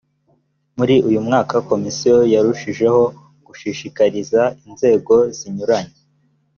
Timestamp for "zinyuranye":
5.37-5.95